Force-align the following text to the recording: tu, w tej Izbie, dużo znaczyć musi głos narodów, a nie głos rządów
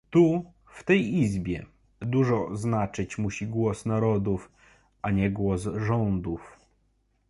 tu, 0.09 0.51
w 0.71 0.83
tej 0.83 1.17
Izbie, 1.17 1.65
dużo 1.99 2.55
znaczyć 2.55 3.17
musi 3.17 3.47
głos 3.47 3.85
narodów, 3.85 4.51
a 5.01 5.11
nie 5.11 5.31
głos 5.31 5.61
rządów 5.75 6.57